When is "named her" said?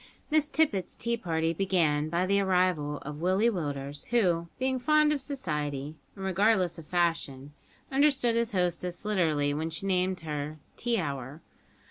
9.85-10.57